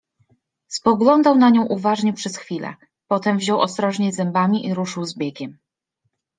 [0.67, 2.75] Spoglądał na nią uważnie przez chwilę,
[3.07, 5.57] potem wziął ostrożnie zębami i ruszył z biegiem